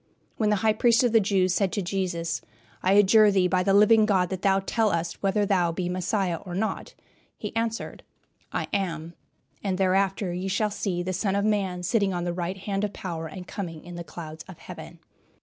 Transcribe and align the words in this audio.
When 0.37 0.49
the 0.49 0.55
High 0.65 0.73
Priest 0.73 1.03
of 1.03 1.11
the 1.11 1.19
Jews 1.19 1.53
said 1.53 1.71
to 1.73 1.81
Jesus, 1.83 2.41
"I 2.81 2.93
adjure 2.93 3.29
thee 3.29 3.47
by 3.47 3.61
the 3.61 3.71
living 3.71 4.07
God 4.07 4.29
that 4.29 4.41
thou 4.41 4.59
tell 4.61 4.89
us 4.89 5.13
whether 5.21 5.45
thou 5.45 5.71
be 5.71 5.89
Messiah 5.89 6.37
or 6.37 6.55
not," 6.55 6.95
he 7.37 7.55
answered, 7.55 8.01
"I 8.51 8.67
am; 8.73 9.13
and 9.63 9.77
hereafter 9.77 10.33
ye 10.33 10.47
shall 10.47 10.71
see 10.71 11.03
the 11.03 11.13
Son 11.13 11.35
of 11.35 11.45
man 11.45 11.83
sitting 11.83 12.15
on 12.15 12.23
the 12.23 12.33
right 12.33 12.57
hand 12.57 12.83
of 12.83 12.93
power 12.93 13.27
and 13.27 13.45
coming 13.45 13.85
in 13.85 13.93
the 13.93 14.03
clouds 14.03 14.43
of 14.47 14.57
heaven." 14.57 14.97